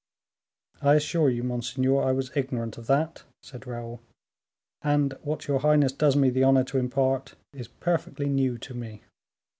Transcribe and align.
"I 0.81 0.95
assure 0.95 1.29
you, 1.29 1.43
monseigneur, 1.43 2.01
I 2.01 2.11
was 2.11 2.35
ignorant 2.35 2.79
of 2.79 2.87
that," 2.87 3.23
said 3.43 3.67
Raoul, 3.67 4.01
"and 4.81 5.13
what 5.21 5.47
your 5.47 5.59
highness 5.59 5.91
does 5.91 6.15
me 6.15 6.31
the 6.31 6.41
honor 6.43 6.63
to 6.63 6.79
impart 6.79 7.35
is 7.53 7.67
perfectly 7.67 8.25
new 8.27 8.57
to 8.57 8.73
me." 8.73 9.03